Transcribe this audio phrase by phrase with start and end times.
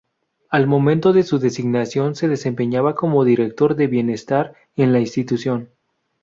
[0.49, 5.69] Al momento de su designación se desempeñaba como director de Bienestar en la institución.